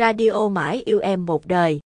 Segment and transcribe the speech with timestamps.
[0.00, 1.80] Radio mãi yêu em một đời.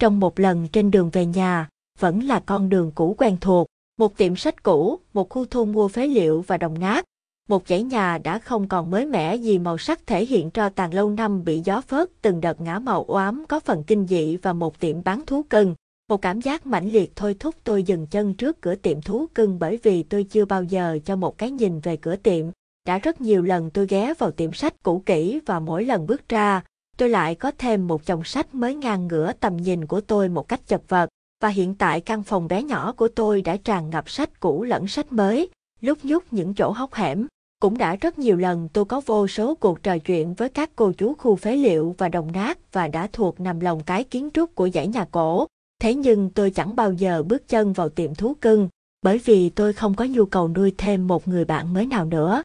[0.00, 1.68] Trong một lần trên đường về nhà,
[1.98, 3.66] vẫn là con đường cũ quen thuộc,
[3.98, 7.04] một tiệm sách cũ, một khu thu mua phế liệu và đồng nát,
[7.48, 10.94] một dãy nhà đã không còn mới mẻ gì màu sắc thể hiện cho tàn
[10.94, 14.52] lâu năm bị gió phớt từng đợt ngã màu oám có phần kinh dị và
[14.52, 15.74] một tiệm bán thú cưng.
[16.08, 19.58] Một cảm giác mãnh liệt thôi thúc tôi dừng chân trước cửa tiệm thú cưng
[19.58, 22.46] bởi vì tôi chưa bao giờ cho một cái nhìn về cửa tiệm.
[22.88, 26.28] Đã rất nhiều lần tôi ghé vào tiệm sách cũ kỹ và mỗi lần bước
[26.28, 26.62] ra,
[26.96, 30.48] tôi lại có thêm một chồng sách mới ngang ngửa tầm nhìn của tôi một
[30.48, 31.08] cách chật vật.
[31.42, 34.86] Và hiện tại căn phòng bé nhỏ của tôi đã tràn ngập sách cũ lẫn
[34.86, 35.48] sách mới,
[35.80, 37.26] lúc nhúc những chỗ hốc hẻm.
[37.60, 40.92] Cũng đã rất nhiều lần tôi có vô số cuộc trò chuyện với các cô
[40.92, 44.54] chú khu phế liệu và đồng nát và đã thuộc nằm lòng cái kiến trúc
[44.54, 45.46] của dãy nhà cổ.
[45.80, 48.68] Thế nhưng tôi chẳng bao giờ bước chân vào tiệm thú cưng,
[49.02, 52.42] bởi vì tôi không có nhu cầu nuôi thêm một người bạn mới nào nữa.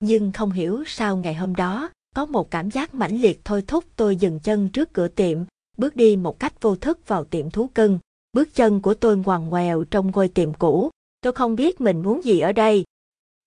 [0.00, 3.84] Nhưng không hiểu sao ngày hôm đó, có một cảm giác mãnh liệt thôi thúc
[3.96, 5.38] tôi dừng chân trước cửa tiệm,
[5.76, 7.98] bước đi một cách vô thức vào tiệm thú cưng.
[8.32, 12.24] Bước chân của tôi ngoằn ngoèo trong ngôi tiệm cũ, tôi không biết mình muốn
[12.24, 12.84] gì ở đây.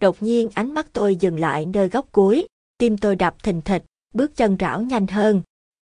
[0.01, 3.83] Đột nhiên ánh mắt tôi dừng lại nơi góc cuối, tim tôi đập thình thịch,
[4.13, 5.41] bước chân rảo nhanh hơn.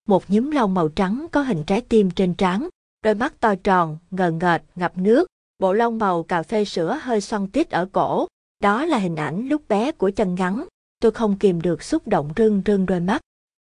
[0.08, 2.70] Một nhúm lông màu trắng có hình trái tim trên trán,
[3.04, 5.28] đôi mắt to tròn, ngờ ngợt, ngập nước,
[5.60, 8.28] bộ lông màu cà phê sữa hơi xoăn tít ở cổ.
[8.64, 10.66] Đó là hình ảnh lúc bé của chân ngắn,
[11.00, 13.22] tôi không kìm được xúc động rưng rưng đôi mắt.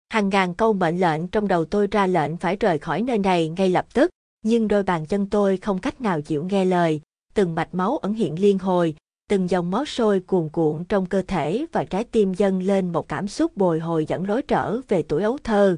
[0.10, 3.50] Hàng ngàn câu mệnh lệnh trong đầu tôi ra lệnh phải rời khỏi nơi này
[3.50, 4.12] ngay lập tức,
[4.44, 7.02] nhưng đôi bàn chân tôi không cách nào chịu nghe lời,
[7.34, 8.96] từng mạch máu ẩn hiện liên hồi,
[9.30, 13.08] từng dòng máu sôi cuồn cuộn trong cơ thể và trái tim dâng lên một
[13.08, 15.78] cảm xúc bồi hồi dẫn lối trở về tuổi ấu thơ.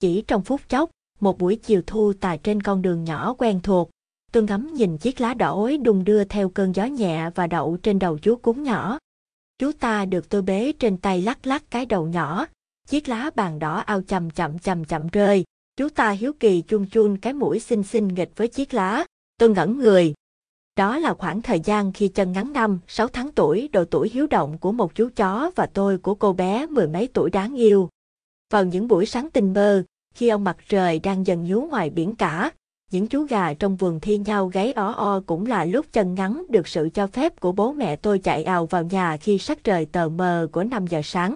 [0.00, 3.90] Chỉ trong phút chốc, một buổi chiều thu tài trên con đường nhỏ quen thuộc,
[4.32, 7.76] tôi ngắm nhìn chiếc lá đỏ ối đung đưa theo cơn gió nhẹ và đậu
[7.82, 8.98] trên đầu chú cún nhỏ.
[9.58, 12.46] Chú ta được tôi bế trên tay lắc lắc cái đầu nhỏ,
[12.88, 15.44] chiếc lá bàn đỏ ao chậm chậm chậm chậm rơi,
[15.76, 19.04] chú ta hiếu kỳ chun chun cái mũi xinh xinh nghịch với chiếc lá,
[19.38, 20.14] tôi ngẩn người.
[20.76, 24.26] Đó là khoảng thời gian khi chân ngắn năm, sáu tháng tuổi, độ tuổi hiếu
[24.26, 27.88] động của một chú chó và tôi của cô bé mười mấy tuổi đáng yêu.
[28.50, 32.16] Vào những buổi sáng tinh mơ, khi ông mặt trời đang dần nhú ngoài biển
[32.16, 32.50] cả,
[32.92, 36.44] những chú gà trong vườn thi nhau gáy ó o cũng là lúc chân ngắn
[36.48, 39.86] được sự cho phép của bố mẹ tôi chạy ào vào nhà khi sắc trời
[39.86, 41.34] tờ mờ của 5 giờ sáng.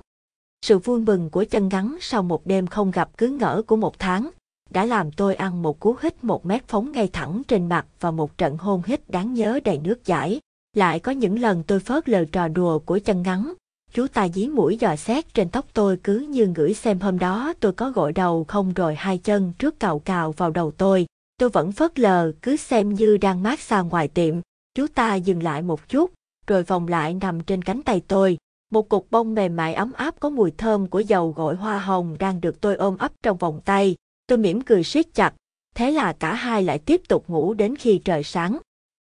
[0.62, 3.98] Sự vui mừng của chân ngắn sau một đêm không gặp cứ ngỡ của một
[3.98, 4.30] tháng,
[4.70, 8.10] đã làm tôi ăn một cú hít một mét phóng ngay thẳng trên mặt và
[8.10, 10.40] một trận hôn hít đáng nhớ đầy nước giải.
[10.74, 13.52] Lại có những lần tôi phớt lờ trò đùa của chân ngắn,
[13.92, 17.52] chú ta dí mũi dò xét trên tóc tôi cứ như ngửi xem hôm đó
[17.60, 21.06] tôi có gội đầu không rồi hai chân trước cào cào vào đầu tôi.
[21.38, 24.34] Tôi vẫn phớt lờ cứ xem như đang mát xa ngoài tiệm.
[24.74, 26.10] Chú ta dừng lại một chút,
[26.46, 28.38] rồi vòng lại nằm trên cánh tay tôi.
[28.72, 32.16] Một cục bông mềm mại ấm áp có mùi thơm của dầu gội hoa hồng
[32.18, 33.96] đang được tôi ôm ấp trong vòng tay.
[34.26, 35.34] Tôi mỉm cười siết chặt,
[35.74, 38.58] thế là cả hai lại tiếp tục ngủ đến khi trời sáng.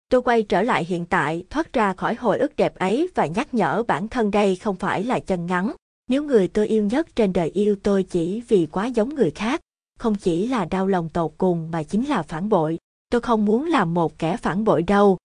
[0.09, 3.55] Tôi quay trở lại hiện tại, thoát ra khỏi hồi ức đẹp ấy và nhắc
[3.55, 5.73] nhở bản thân đây không phải là chân ngắn.
[6.09, 9.61] Nếu người tôi yêu nhất trên đời yêu tôi chỉ vì quá giống người khác,
[10.03, 12.79] không chỉ là đau lòng tột cùng mà chính là phản bội.
[13.11, 15.19] Tôi không muốn làm một kẻ phản bội đâu.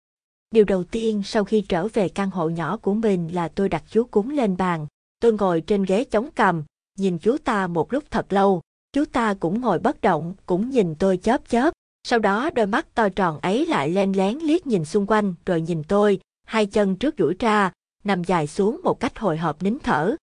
[0.51, 3.85] Điều đầu tiên sau khi trở về căn hộ nhỏ của mình là tôi đặt
[3.91, 4.87] chú cúng lên bàn.
[5.21, 6.65] Tôi ngồi trên ghế chống cằm,
[6.99, 8.61] nhìn chú ta một lúc thật lâu.
[8.93, 11.75] Chú ta cũng ngồi bất động, cũng nhìn tôi chớp chớp.
[12.09, 15.61] Sau đó đôi mắt to tròn ấy lại len lén liếc nhìn xung quanh rồi
[15.61, 17.73] nhìn tôi, hai chân trước duỗi ra,
[18.05, 20.17] nằm dài xuống một cách hồi hộp nín thở.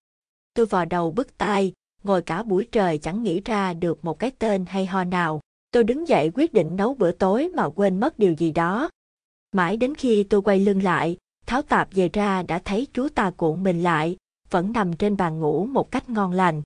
[0.53, 1.73] Tôi vò đầu bứt tai,
[2.03, 5.41] ngồi cả buổi trời chẳng nghĩ ra được một cái tên hay ho nào.
[5.72, 8.89] Tôi đứng dậy quyết định nấu bữa tối mà quên mất điều gì đó.
[9.51, 13.31] Mãi đến khi tôi quay lưng lại, tháo tạp về ra đã thấy chú ta
[13.38, 14.17] cuộn mình lại,
[14.50, 16.62] vẫn nằm trên bàn ngủ một cách ngon lành.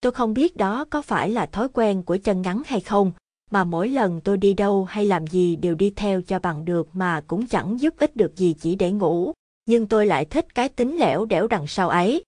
[0.00, 3.12] Tôi không biết đó có phải là thói quen của chân ngắn hay không,
[3.50, 6.88] mà mỗi lần tôi đi đâu hay làm gì đều đi theo cho bằng được
[6.92, 9.32] mà cũng chẳng giúp ích được gì chỉ để ngủ,
[9.66, 12.24] nhưng tôi lại thích cái tính lẻo đẻo đằng sau ấy.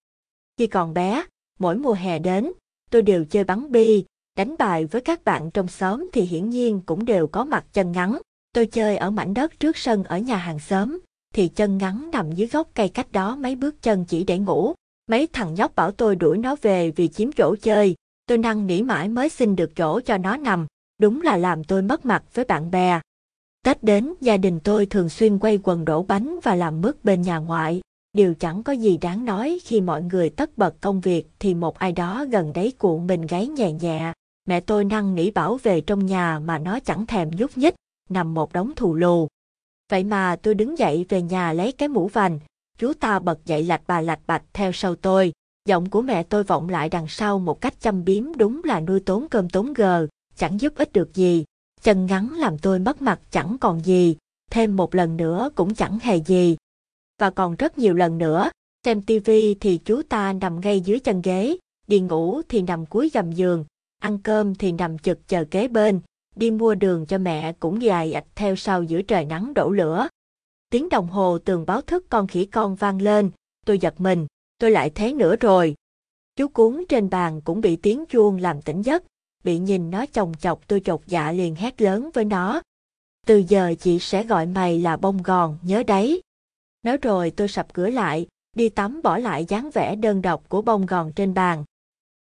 [0.57, 1.23] Khi còn bé,
[1.61, 2.51] mỗi mùa hè đến,
[2.91, 4.05] tôi đều chơi bắn bi,
[4.37, 7.91] đánh bài với các bạn trong xóm thì hiển nhiên cũng đều có mặt chân
[7.91, 8.17] ngắn.
[8.53, 10.99] Tôi chơi ở mảnh đất trước sân ở nhà hàng xóm,
[11.33, 14.73] thì chân ngắn nằm dưới gốc cây cách đó mấy bước chân chỉ để ngủ.
[15.09, 18.81] Mấy thằng nhóc bảo tôi đuổi nó về vì chiếm chỗ chơi, tôi năn nỉ
[18.81, 20.67] mãi mới xin được chỗ cho nó nằm,
[20.99, 22.99] đúng là làm tôi mất mặt với bạn bè.
[23.65, 27.21] Tết đến, gia đình tôi thường xuyên quay quần đổ bánh và làm mứt bên
[27.21, 27.81] nhà ngoại.
[28.13, 31.79] Điều chẳng có gì đáng nói khi mọi người tất bật công việc thì một
[31.79, 34.13] ai đó gần đấy cuộn mình gáy nhẹ nhẹ.
[34.47, 37.75] Mẹ tôi năn nỉ bảo về trong nhà mà nó chẳng thèm nhúc nhích,
[38.09, 39.27] nằm một đống thù lù.
[39.91, 42.39] Vậy mà tôi đứng dậy về nhà lấy cái mũ vành,
[42.77, 45.33] chú ta bật dậy lạch bà lạch bạch theo sau tôi.
[45.65, 48.99] Giọng của mẹ tôi vọng lại đằng sau một cách chăm biếm đúng là nuôi
[48.99, 51.45] tốn cơm tốn gờ, chẳng giúp ích được gì.
[51.81, 54.15] Chân ngắn làm tôi mất mặt chẳng còn gì,
[54.51, 56.57] thêm một lần nữa cũng chẳng hề gì.
[57.21, 58.49] Và còn rất nhiều lần nữa,
[58.85, 61.57] xem tivi thì chú ta nằm ngay dưới chân ghế,
[61.87, 63.65] đi ngủ thì nằm cuối gầm giường,
[63.99, 65.99] ăn cơm thì nằm chực chờ kế bên,
[66.35, 70.07] đi mua đường cho mẹ cũng dài ạch theo sau giữa trời nắng đổ lửa.
[70.69, 73.31] Tiếng đồng hồ tường báo thức con khỉ con vang lên,
[73.65, 74.27] tôi giật mình,
[74.57, 75.75] tôi lại thế nữa rồi.
[76.35, 79.03] Chú cuốn trên bàn cũng bị tiếng chuông làm tỉnh giấc,
[79.43, 82.61] bị nhìn nó chồng chọc tôi chột dạ liền hét lớn với nó.
[83.27, 86.21] Từ giờ chị sẽ gọi mày là bông gòn, nhớ đấy.
[86.83, 90.61] Nói rồi tôi sập cửa lại, đi tắm bỏ lại dáng vẻ đơn độc của
[90.61, 91.63] bông gòn trên bàn.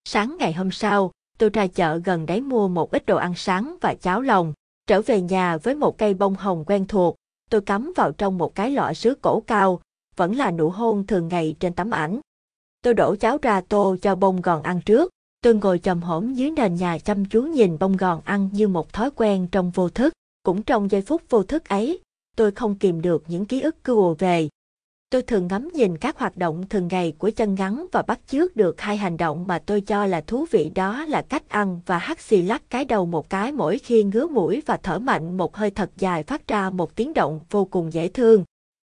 [0.04, 3.76] Sáng ngày hôm sau, tôi ra chợ gần đấy mua một ít đồ ăn sáng
[3.80, 4.52] và cháo lòng,
[4.86, 7.16] trở về nhà với một cây bông hồng quen thuộc,
[7.50, 9.80] tôi cắm vào trong một cái lọ sứ cổ cao,
[10.16, 12.20] vẫn là nụ hôn thường ngày trên tấm ảnh.
[12.82, 15.10] Tôi đổ cháo ra tô cho bông gòn ăn trước,
[15.40, 18.92] tôi ngồi trầm hổm dưới nền nhà chăm chú nhìn bông gòn ăn như một
[18.92, 20.12] thói quen trong vô thức,
[20.42, 22.00] cũng trong giây phút vô thức ấy,
[22.36, 24.48] tôi không kìm được những ký ức cứ ùa về,
[25.10, 28.56] Tôi thường ngắm nhìn các hoạt động thường ngày của chân ngắn và bắt chước
[28.56, 31.98] được hai hành động mà tôi cho là thú vị đó là cách ăn và
[31.98, 35.56] hắt xì lắc cái đầu một cái mỗi khi ngứa mũi và thở mạnh một
[35.56, 38.44] hơi thật dài phát ra một tiếng động vô cùng dễ thương.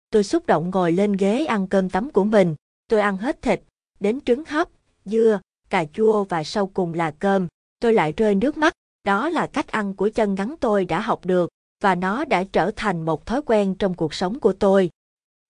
[0.09, 2.55] Tôi xúc động ngồi lên ghế ăn cơm tấm của mình.
[2.89, 3.61] Tôi ăn hết thịt,
[3.99, 4.69] đến trứng hấp,
[5.05, 5.39] dưa,
[5.69, 7.47] cà chua và sau cùng là cơm.
[7.79, 8.73] Tôi lại rơi nước mắt.
[9.03, 11.49] Đó là cách ăn của chân ngắn tôi đã học được
[11.81, 14.89] và nó đã trở thành một thói quen trong cuộc sống của tôi.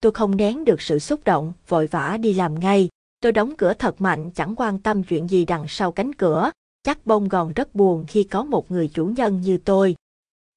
[0.02, 2.90] Tôi không nén được sự xúc động, vội vã đi làm ngay.
[3.20, 6.52] Tôi đóng cửa thật mạnh chẳng quan tâm chuyện gì đằng sau cánh cửa.
[6.84, 9.96] Chắc bông gòn rất buồn khi có một người chủ nhân như tôi.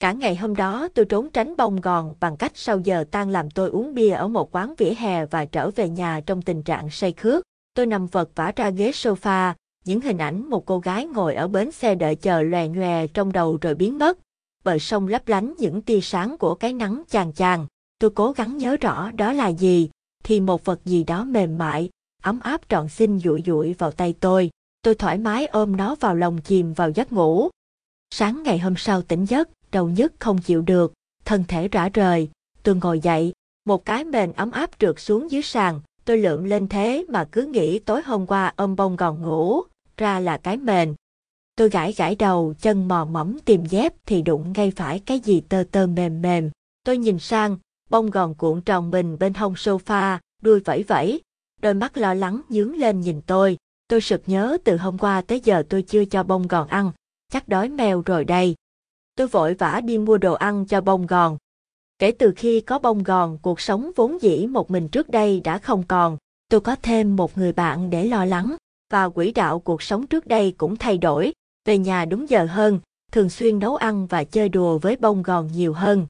[0.00, 3.50] Cả ngày hôm đó tôi trốn tránh bông gòn bằng cách sau giờ tan làm
[3.50, 6.90] tôi uống bia ở một quán vỉa hè và trở về nhà trong tình trạng
[6.90, 7.42] say khướt.
[7.74, 9.52] Tôi nằm vật vã ra ghế sofa,
[9.84, 13.32] những hình ảnh một cô gái ngồi ở bến xe đợi chờ lòe nhòe trong
[13.32, 14.18] đầu rồi biến mất.
[14.68, 17.66] Bờ sông lấp lánh những tia sáng của cái nắng chàng chàng.
[17.98, 19.90] Tôi cố gắng nhớ rõ đó là gì,
[20.24, 21.90] thì một vật gì đó mềm mại,
[22.22, 24.50] ấm áp trọn xinh dụi dụi vào tay tôi.
[24.82, 27.48] Tôi thoải mái ôm nó vào lòng chìm vào giấc ngủ.
[28.10, 30.92] Sáng ngày hôm sau tỉnh giấc, đầu nhức không chịu được,
[31.24, 32.28] thân thể rã rời.
[32.62, 33.32] Tôi ngồi dậy,
[33.66, 37.42] một cái mền ấm áp trượt xuống dưới sàn, tôi lượm lên thế mà cứ
[37.42, 39.62] nghĩ tối hôm qua ôm bông gòn ngủ,
[39.96, 40.94] ra là cái mền.
[41.58, 45.40] Tôi gãi gãi đầu, chân mò mẫm tìm dép thì đụng ngay phải cái gì
[45.40, 46.50] tơ tơ mềm mềm.
[46.84, 47.56] Tôi nhìn sang,
[47.90, 51.22] bông gòn cuộn tròn mình bên hông sofa, đuôi vẫy vẫy,
[51.62, 53.56] đôi mắt lo lắng nhướng lên nhìn tôi.
[53.88, 56.92] Tôi sực nhớ từ hôm qua tới giờ tôi chưa cho bông gòn ăn,
[57.32, 58.54] chắc đói mèo rồi đây.
[59.16, 61.36] Tôi vội vã đi mua đồ ăn cho bông gòn.
[61.98, 65.58] Kể từ khi có bông gòn, cuộc sống vốn dĩ một mình trước đây đã
[65.58, 66.16] không còn.
[66.50, 68.56] Tôi có thêm một người bạn để lo lắng,
[68.90, 71.32] và quỹ đạo cuộc sống trước đây cũng thay đổi,
[71.68, 72.80] về nhà đúng giờ hơn,
[73.12, 76.06] thường xuyên nấu ăn và chơi đùa với bông gòn nhiều hơn.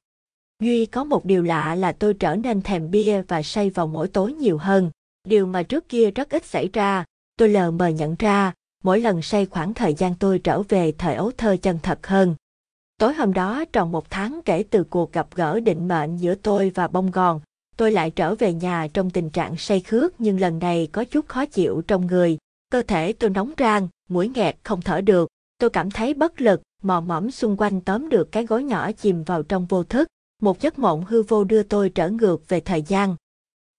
[0.63, 4.07] Duy có một điều lạ là tôi trở nên thèm bia và say vào mỗi
[4.07, 4.91] tối nhiều hơn.
[5.27, 7.05] Điều mà trước kia rất ít xảy ra,
[7.37, 8.53] tôi lờ mờ nhận ra,
[8.83, 12.35] mỗi lần say khoảng thời gian tôi trở về thời ấu thơ chân thật hơn.
[12.97, 16.71] Tối hôm đó tròn một tháng kể từ cuộc gặp gỡ định mệnh giữa tôi
[16.75, 17.41] và bông gòn,
[17.77, 21.27] tôi lại trở về nhà trong tình trạng say khước nhưng lần này có chút
[21.27, 22.37] khó chịu trong người.
[22.71, 26.61] Cơ thể tôi nóng rang, mũi nghẹt không thở được, tôi cảm thấy bất lực,
[26.83, 30.07] mò mẫm xung quanh tóm được cái gối nhỏ chìm vào trong vô thức.
[30.41, 33.15] Một giấc mộng hư vô đưa tôi trở ngược về thời gian.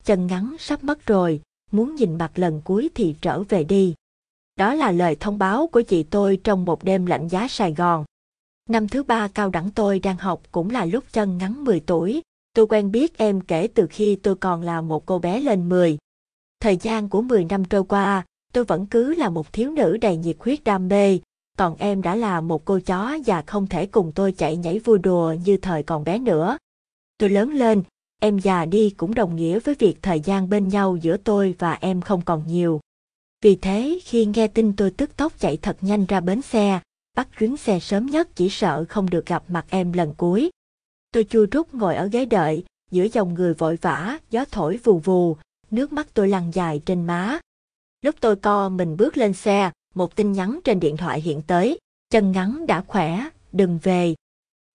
[0.05, 1.41] Chân ngắn sắp mất rồi,
[1.73, 3.95] muốn nhìn mặt lần cuối thì trở về đi.
[4.57, 8.05] Đó là lời thông báo của chị tôi trong một đêm lạnh giá Sài Gòn.
[8.69, 12.23] Năm thứ ba cao đẳng tôi đang học cũng là lúc chân ngắn 10 tuổi.
[12.55, 15.99] Tôi quen biết em kể từ khi tôi còn là một cô bé lên 10.
[16.61, 20.17] Thời gian của 10 năm trôi qua, tôi vẫn cứ là một thiếu nữ đầy
[20.17, 21.19] nhiệt huyết đam mê,
[21.61, 24.99] còn em đã là một cô chó và không thể cùng tôi chạy nhảy vui
[24.99, 26.59] đùa như thời còn bé nữa.
[27.19, 27.83] Tôi lớn lên,
[28.21, 31.73] em già đi cũng đồng nghĩa với việc thời gian bên nhau giữa tôi và
[31.73, 32.81] em không còn nhiều.
[33.43, 36.81] Vì thế khi nghe tin tôi tức tốc chạy thật nhanh ra bến xe,
[37.17, 40.51] bắt chuyến xe sớm nhất chỉ sợ không được gặp mặt em lần cuối.
[41.13, 44.99] Tôi chua rút ngồi ở ghế đợi, giữa dòng người vội vã, gió thổi vù
[44.99, 45.37] vù,
[45.71, 47.39] nước mắt tôi lăn dài trên má.
[48.03, 51.79] Lúc tôi co mình bước lên xe, một tin nhắn trên điện thoại hiện tới,
[52.11, 54.15] chân ngắn đã khỏe, đừng về.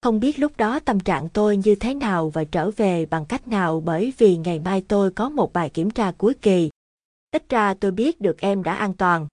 [0.02, 3.48] Không biết lúc đó tâm trạng tôi như thế nào và trở về bằng cách
[3.48, 6.70] nào bởi vì ngày mai tôi có một bài kiểm tra cuối kỳ.
[7.32, 9.28] Ít ra tôi biết được em đã an toàn.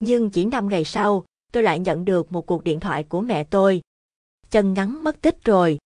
[0.00, 3.44] Nhưng chỉ 5 ngày sau, tôi lại nhận được một cuộc điện thoại của mẹ
[3.44, 3.80] tôi.
[4.50, 5.78] Chân ngắn mất tích rồi.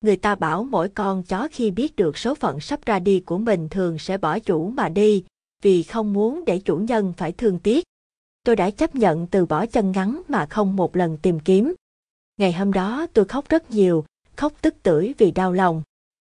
[0.00, 3.38] Người ta bảo mỗi con chó khi biết được số phận sắp ra đi của
[3.38, 5.24] mình thường sẽ bỏ chủ mà đi,
[5.62, 7.84] vì không muốn để chủ nhân phải thương tiếc.
[8.46, 11.74] Tôi đã chấp nhận từ bỏ chân ngắn mà không một lần tìm kiếm.
[12.36, 14.04] Ngày hôm đó tôi khóc rất nhiều,
[14.36, 15.82] khóc tức tưởi vì đau lòng.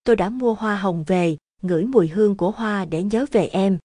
[0.04, 3.78] Tôi đã mua hoa hồng về, ngửi mùi hương của hoa để nhớ về em.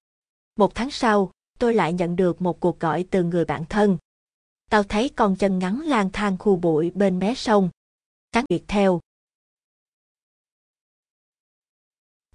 [0.55, 3.97] Một tháng sau, tôi lại nhận được một cuộc gọi từ người bạn thân.
[4.69, 7.69] Tao thấy con chân ngắn lang thang khu bụi bên mé sông.
[8.31, 8.99] Cán việc theo.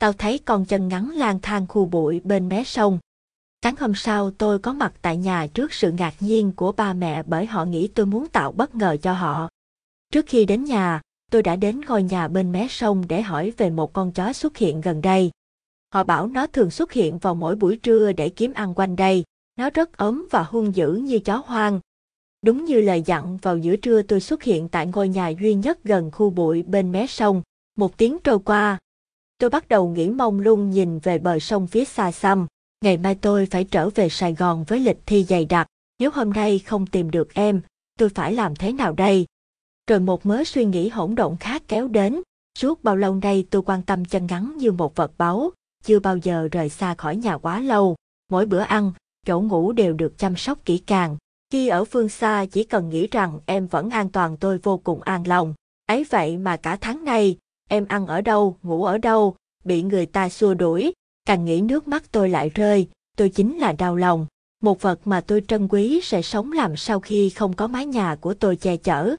[0.01, 2.99] Tao thấy con chân ngắn lang thang khu bụi bên mé sông.
[3.67, 7.23] Sáng hôm sau tôi có mặt tại nhà trước sự ngạc nhiên của ba mẹ
[7.23, 9.49] bởi họ nghĩ tôi muốn tạo bất ngờ cho họ.
[10.13, 13.71] Trước khi đến nhà, tôi đã đến ngôi nhà bên mé sông để hỏi về
[13.71, 15.31] một con chó xuất hiện gần đây.
[15.95, 19.25] Họ bảo nó thường xuất hiện vào mỗi buổi trưa để kiếm ăn quanh đây.
[19.57, 21.81] Nó rất ấm và hung dữ như chó hoang.
[22.43, 25.85] Đúng như lời dặn vào giữa trưa tôi xuất hiện tại ngôi nhà duy nhất
[25.85, 27.43] gần khu bụi bên mé sông.
[27.77, 28.79] Một tiếng trôi qua.
[29.39, 32.47] Tôi bắt đầu nghĩ mông lung nhìn về bờ sông phía xa xăm.
[32.85, 35.67] Ngày mai tôi phải trở về Sài Gòn với lịch thi dày đặc.
[35.99, 37.61] Nếu hôm nay không tìm được em,
[37.99, 39.27] tôi phải làm thế nào đây?
[39.89, 42.23] Rồi một mớ suy nghĩ hỗn độn khác kéo đến.
[42.59, 45.51] Suốt bao lâu nay tôi quan tâm chân ngắn như một vật báu,
[45.85, 47.97] chưa bao giờ rời xa khỏi nhà quá lâu.
[48.31, 48.93] Mỗi bữa ăn,
[49.27, 51.17] chỗ ngủ đều được chăm sóc kỹ càng.
[51.51, 55.03] Khi ở phương xa chỉ cần nghĩ rằng em vẫn an toàn tôi vô cùng
[55.03, 55.55] an lòng.
[55.87, 60.07] Ấy vậy mà cả tháng nay, em ăn ở đâu, ngủ ở đâu, bị người
[60.07, 60.93] ta xua đuổi,
[61.27, 64.27] càng nghĩ nước mắt tôi lại rơi, tôi chính là đau lòng.
[64.63, 68.17] Một vật mà tôi trân quý sẽ sống làm sau khi không có mái nhà
[68.21, 69.17] của tôi che chở.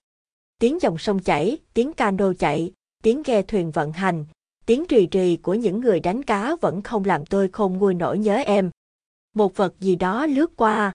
[0.59, 2.71] Tiếng dòng sông chảy, tiếng cano chạy,
[3.03, 4.25] tiếng ghe thuyền vận hành,
[4.65, 8.19] tiếng rì rì của những người đánh cá vẫn không làm tôi không nguôi nổi
[8.19, 8.71] nhớ em.
[9.35, 10.93] Một vật gì đó lướt qua.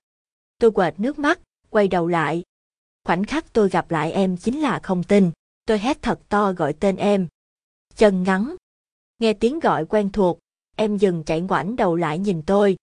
[0.58, 1.40] Tôi quệt nước mắt,
[1.70, 2.42] quay đầu lại.
[3.04, 5.30] Khoảnh khắc tôi gặp lại em chính là không tin.
[5.66, 7.26] Tôi hét thật to gọi tên em.
[7.96, 8.56] Chân ngắn.
[9.18, 10.38] Nghe tiếng gọi quen thuộc,
[10.82, 12.76] em dừng chạy ngoảnh đầu lại nhìn tôi.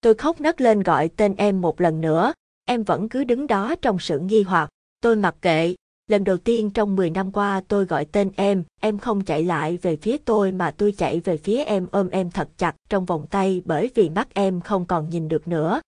[0.00, 2.32] Tôi khóc nấc lên gọi tên em một lần nữa,
[2.64, 4.68] em vẫn cứ đứng đó trong sự nghi hoặc.
[5.00, 5.74] Tôi mặc kệ,
[6.06, 9.78] lần đầu tiên trong 10 năm qua tôi gọi tên em, em không chạy lại
[9.82, 13.26] về phía tôi mà tôi chạy về phía em ôm em thật chặt trong vòng
[13.30, 15.80] tay bởi vì mắt em không còn nhìn được nữa.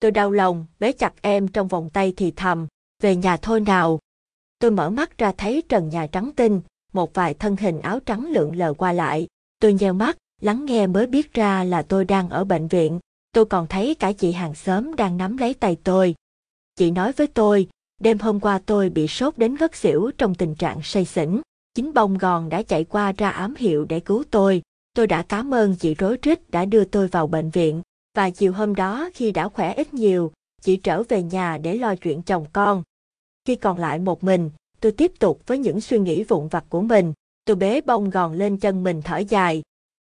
[0.00, 2.66] Tôi đau lòng, bế chặt em trong vòng tay thì thầm,
[3.02, 3.98] về nhà thôi nào.
[4.58, 6.60] Tôi mở mắt ra thấy trần nhà trắng tinh,
[6.92, 9.26] một vài thân hình áo trắng lượn lờ qua lại.
[9.60, 13.00] Tôi nheo mắt, lắng nghe mới biết ra là tôi đang ở bệnh viện.
[13.32, 16.14] Tôi còn thấy cả chị hàng xóm đang nắm lấy tay tôi.
[16.76, 17.68] Chị nói với tôi,
[18.00, 21.40] đêm hôm qua tôi bị sốt đến ngất xỉu trong tình trạng say xỉn.
[21.74, 24.62] Chính bông gòn đã chạy qua ra ám hiệu để cứu tôi.
[24.96, 27.82] Tôi đã cảm ơn chị rối rít đã đưa tôi vào bệnh viện.
[28.16, 30.32] Và chiều hôm đó khi đã khỏe ít nhiều,
[30.62, 32.82] chị trở về nhà để lo chuyện chồng con.
[33.44, 36.80] Khi còn lại một mình, tôi tiếp tục với những suy nghĩ vụn vặt của
[36.80, 37.12] mình.
[37.44, 39.62] Tôi bế bông gòn lên chân mình thở dài.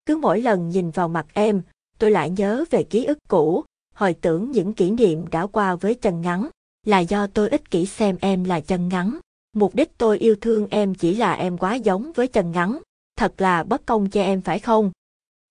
[0.08, 1.62] Cứ mỗi lần nhìn vào mặt em,
[2.00, 3.64] tôi lại nhớ về ký ức cũ,
[3.96, 6.48] hồi tưởng những kỷ niệm đã qua với chân ngắn.
[6.86, 9.20] Là do tôi ích kỷ xem em là chân ngắn.
[9.54, 12.80] Mục đích tôi yêu thương em chỉ là em quá giống với chân ngắn.
[13.18, 14.92] Thật là bất công cho em phải không?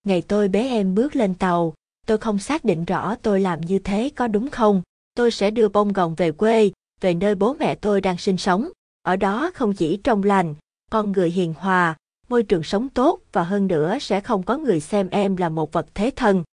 [0.05, 1.73] Ngày tôi bế em bước lên tàu,
[2.05, 4.81] tôi không xác định rõ tôi làm như thế có đúng không.
[5.13, 6.71] Tôi sẽ đưa bông gòn về quê,
[7.01, 8.69] về nơi bố mẹ tôi đang sinh sống.
[9.01, 10.55] Ở đó không chỉ trong lành,
[10.91, 11.95] con người hiền hòa,
[12.29, 15.73] môi trường sống tốt và hơn nữa sẽ không có người xem em là một
[15.73, 16.43] vật thế thân.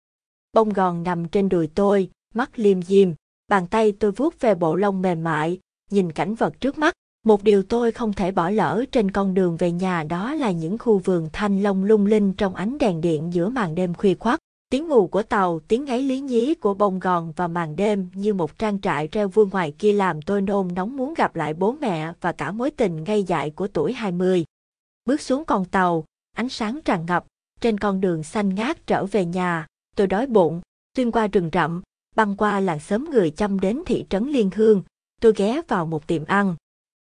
[0.53, 3.09] Bông gòn nằm trên đùi tôi, mắt liêm diêm,
[3.49, 5.59] bàn tay tôi vuốt về bộ lông mềm mại,
[5.91, 6.95] nhìn cảnh vật trước mắt.
[7.27, 10.79] Một điều tôi không thể bỏ lỡ trên con đường về nhà đó là những
[10.79, 14.39] khu vườn thanh long lung linh trong ánh đèn điện giữa màn đêm khuya khoắt.
[14.71, 18.35] Tiếng ngủ của tàu, tiếng ngáy lý nhí của bông gòn và màn đêm như
[18.35, 21.73] một trang trại treo vương ngoài kia làm tôi nôn nóng muốn gặp lại bố
[21.81, 24.45] mẹ và cả mối tình ngây dại của tuổi 20.
[25.05, 26.05] Bước xuống con tàu,
[26.37, 27.27] ánh sáng tràn ngập,
[27.61, 30.61] trên con đường xanh ngát trở về nhà, tôi đói bụng,
[30.97, 31.83] xuyên qua rừng rậm,
[32.17, 34.83] băng qua làng xóm người chăm đến thị trấn Liên Hương,
[35.21, 36.57] tôi ghé vào một tiệm ăn.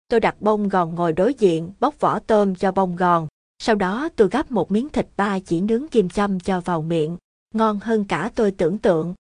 [0.08, 3.28] Tôi đặt bông gòn ngồi đối diện, bóc vỏ tôm cho bông gòn.
[3.60, 7.18] Sau đó tôi gắp một miếng thịt ba chỉ nướng kim châm cho vào miệng,
[7.54, 9.14] ngon hơn cả tôi tưởng tượng.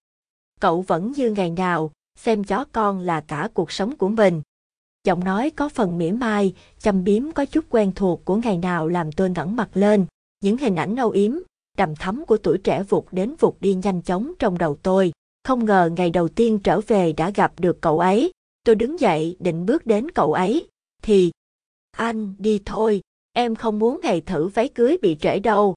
[0.59, 4.41] Cậu vẫn như ngày nào, xem chó con là cả cuộc sống của mình.
[5.05, 8.87] Giọng nói có phần mỉa mai, châm biếm có chút quen thuộc của ngày nào
[8.87, 10.05] làm tôi ngẩng mặt lên.
[10.41, 11.31] Những hình ảnh âu yếm,
[11.77, 15.11] đầm thắm của tuổi trẻ vụt đến vụt đi nhanh chóng trong đầu tôi.
[15.43, 18.31] Không ngờ ngày đầu tiên trở về đã gặp được cậu ấy.
[18.63, 20.67] Tôi đứng dậy định bước đến cậu ấy.
[21.01, 21.31] Thì,
[21.91, 23.01] anh, đi thôi,
[23.33, 25.75] em không muốn ngày thử váy cưới bị trễ đâu.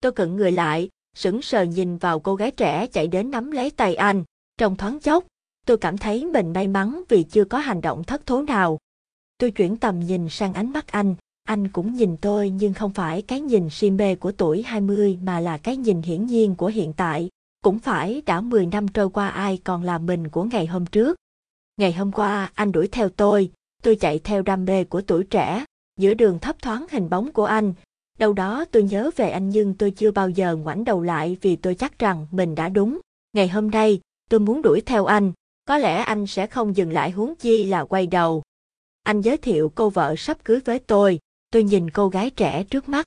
[0.00, 3.70] Tôi cận người lại, sững sờ nhìn vào cô gái trẻ chạy đến nắm lấy
[3.70, 4.24] tay anh.
[4.58, 5.24] Trong thoáng chốc,
[5.70, 8.78] tôi cảm thấy mình may mắn vì chưa có hành động thất thố nào.
[9.38, 13.22] Tôi chuyển tầm nhìn sang ánh mắt anh, anh cũng nhìn tôi nhưng không phải
[13.22, 16.92] cái nhìn si mê của tuổi 20 mà là cái nhìn hiển nhiên của hiện
[16.92, 17.28] tại.
[17.64, 21.16] Cũng phải đã 10 năm trôi qua ai còn là mình của ngày hôm trước.
[21.76, 23.50] Ngày hôm qua anh đuổi theo tôi,
[23.82, 25.64] tôi chạy theo đam mê của tuổi trẻ,
[25.98, 27.72] giữa đường thấp thoáng hình bóng của anh.
[28.18, 31.56] Đâu đó tôi nhớ về anh nhưng tôi chưa bao giờ ngoảnh đầu lại vì
[31.56, 32.98] tôi chắc rằng mình đã đúng.
[33.32, 34.00] Ngày hôm nay,
[34.30, 35.32] tôi muốn đuổi theo anh,
[35.70, 38.42] có lẽ anh sẽ không dừng lại huống chi là quay đầu.
[39.02, 41.18] Anh giới thiệu cô vợ sắp cưới với tôi,
[41.50, 43.06] tôi nhìn cô gái trẻ trước mắt.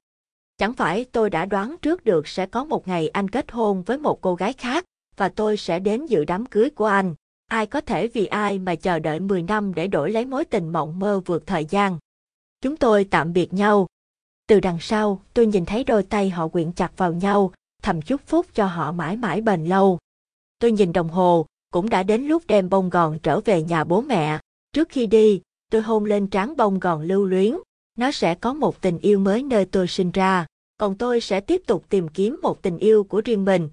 [0.57, 3.97] Chẳng phải tôi đã đoán trước được sẽ có một ngày anh kết hôn với
[3.97, 4.85] một cô gái khác,
[5.17, 7.15] và tôi sẽ đến dự đám cưới của anh.
[7.47, 10.69] Ai có thể vì ai mà chờ đợi 10 năm để đổi lấy mối tình
[10.69, 11.97] mộng mơ vượt thời gian.
[12.61, 13.87] Chúng tôi tạm biệt nhau.
[14.47, 17.51] Từ đằng sau, tôi nhìn thấy đôi tay họ quyện chặt vào nhau,
[17.81, 19.99] thầm chúc phúc cho họ mãi mãi bền lâu.
[20.59, 24.01] Tôi nhìn đồng hồ, cũng đã đến lúc đem bông gòn trở về nhà bố
[24.01, 24.39] mẹ.
[24.73, 27.57] Trước khi đi, tôi hôn lên trán bông gòn lưu luyến.
[27.97, 30.45] Nó sẽ có một tình yêu mới nơi tôi sinh ra,
[30.77, 33.69] còn tôi sẽ tiếp tục tìm kiếm một tình yêu của riêng mình.